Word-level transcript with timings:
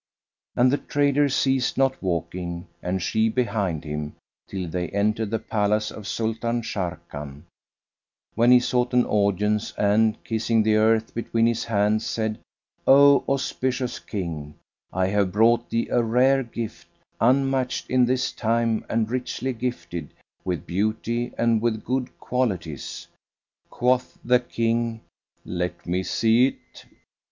And 0.55 0.71
the 0.71 0.79
trader 0.79 1.29
ceased 1.29 1.77
not 1.77 2.01
walking 2.01 2.65
(and 2.81 3.03
she 3.03 3.29
behind 3.29 3.83
him) 3.83 4.15
till 4.47 4.67
they 4.67 4.87
entered 4.87 5.29
the 5.29 5.37
palace 5.37 5.91
of 5.91 6.07
Sultan 6.07 6.63
Sharrkan; 6.63 7.43
when 8.33 8.49
he 8.49 8.59
sought 8.59 8.95
an 8.95 9.05
audience 9.05 9.75
and, 9.77 10.17
kissing 10.23 10.63
the 10.63 10.73
earth 10.77 11.13
between 11.13 11.45
his 11.45 11.65
hands, 11.65 12.03
said, 12.03 12.39
"O 12.87 13.23
auspicious 13.29 13.99
King, 13.99 14.55
I 14.91 15.05
have 15.05 15.31
brought 15.31 15.69
thee 15.69 15.87
a 15.91 16.01
rare 16.01 16.41
gift, 16.41 16.87
unmatched 17.19 17.87
in 17.87 18.05
this 18.05 18.31
time 18.31 18.83
and 18.89 19.07
richly 19.07 19.53
gifted 19.53 20.15
with 20.43 20.65
beauty 20.65 21.31
and 21.37 21.61
with 21.61 21.85
good 21.85 22.17
qualities." 22.19 23.07
Quoth 23.69 24.17
the 24.25 24.39
King, 24.39 25.01
"Let 25.45 25.85
me 25.85 26.01
see 26.01 26.47
it." 26.47 26.85